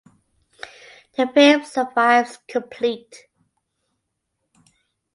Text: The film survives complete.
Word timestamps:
The 1.15 1.27
film 1.27 1.63
survives 1.63 2.39
complete. 2.47 3.27